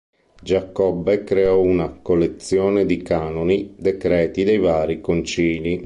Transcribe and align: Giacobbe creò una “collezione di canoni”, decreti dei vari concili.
Giacobbe 0.41 1.23
creò 1.23 1.61
una 1.61 1.91
“collezione 2.01 2.87
di 2.87 3.03
canoni”, 3.03 3.75
decreti 3.77 4.43
dei 4.43 4.57
vari 4.57 4.99
concili. 4.99 5.79